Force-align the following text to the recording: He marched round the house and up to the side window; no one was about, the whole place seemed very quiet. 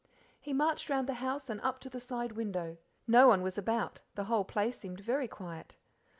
He 0.39 0.51
marched 0.51 0.89
round 0.89 1.07
the 1.07 1.13
house 1.21 1.47
and 1.47 1.61
up 1.61 1.79
to 1.81 1.87
the 1.87 1.99
side 1.99 2.31
window; 2.31 2.77
no 3.05 3.27
one 3.27 3.43
was 3.43 3.55
about, 3.59 3.99
the 4.15 4.23
whole 4.23 4.45
place 4.45 4.79
seemed 4.79 4.99
very 5.01 5.27
quiet. 5.27 5.75